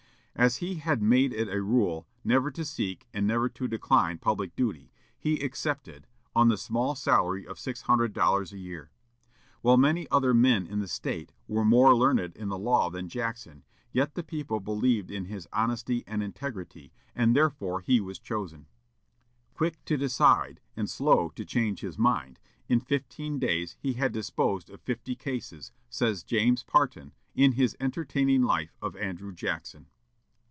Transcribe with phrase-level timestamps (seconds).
[0.33, 4.55] As he had made it a rule "never to seek and never to decline public
[4.55, 8.89] duty," he accepted, on the small salary of six hundred dollars a year.
[9.61, 13.65] While many other men in the State were more learned in the law than Jackson,
[13.91, 18.65] yet the people believed in his honesty and integrity, and therefore he was chosen.
[19.53, 24.71] Quick to decide and slow to change his mind, in fifteen days he had disposed
[24.71, 29.87] of fifty cases, says James Parton, in his entertaining life of Andrew Jackson.